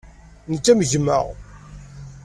Nekk 0.51 0.65
am 0.71 0.81
gma. 0.91 1.19